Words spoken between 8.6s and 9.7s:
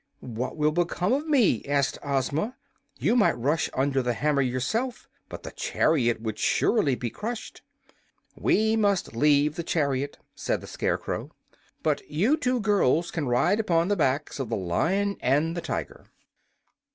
must leave the